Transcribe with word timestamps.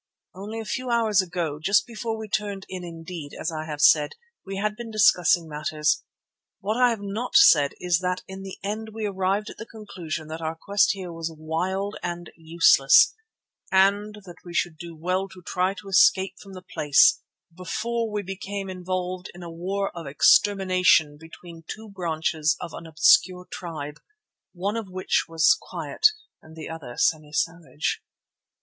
Only 0.33 0.59
a 0.59 0.65
few 0.65 0.89
hours 0.89 1.21
ago, 1.21 1.59
just 1.61 1.85
before 1.85 2.17
we 2.17 2.27
turned 2.27 2.65
in 2.67 2.83
indeed, 2.83 3.33
as 3.39 3.51
I 3.51 3.65
have 3.67 3.81
said, 3.81 4.13
we 4.43 4.55
had 4.57 4.75
been 4.75 4.89
discussing 4.89 5.47
matters. 5.47 6.01
What 6.59 6.75
I 6.75 6.89
have 6.89 7.03
not 7.03 7.35
said 7.35 7.75
is 7.79 7.99
that 7.99 8.23
in 8.27 8.41
the 8.41 8.57
end 8.63 8.95
we 8.95 9.05
arrived 9.05 9.51
at 9.51 9.57
the 9.59 9.65
conclusion 9.67 10.27
that 10.29 10.41
our 10.41 10.55
quest 10.55 10.93
here 10.93 11.13
was 11.13 11.31
wild 11.37 11.97
and 12.01 12.31
useless 12.35 13.13
and 13.71 14.15
that 14.25 14.37
we 14.43 14.55
should 14.55 14.79
do 14.79 14.95
well 14.95 15.27
to 15.29 15.43
try 15.43 15.75
to 15.75 15.89
escape 15.89 16.33
from 16.41 16.53
the 16.53 16.63
place 16.63 17.21
before 17.55 18.09
we 18.11 18.23
became 18.23 18.71
involved 18.71 19.29
in 19.35 19.43
a 19.43 19.51
war 19.51 19.91
of 19.95 20.07
extermination 20.07 21.15
between 21.15 21.63
two 21.67 21.87
branches 21.89 22.57
of 22.59 22.73
an 22.73 22.87
obscure 22.87 23.45
tribe, 23.51 23.97
one 24.51 24.77
of 24.77 24.89
which 24.89 25.25
was 25.29 25.55
quite 25.61 26.07
and 26.41 26.55
the 26.55 26.67
other 26.67 26.97
semi 26.97 27.31
savage. 27.31 28.01